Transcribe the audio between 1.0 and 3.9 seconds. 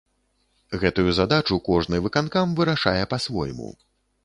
задачу кожны выканкам вырашае па-свойму.